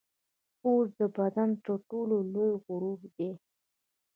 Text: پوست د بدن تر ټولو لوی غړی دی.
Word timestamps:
پوست 0.59 0.91
د 0.99 1.01
بدن 1.17 1.49
تر 1.65 1.75
ټولو 1.89 2.15
لوی 2.33 2.51
غړی 2.65 2.93
دی. 3.15 3.31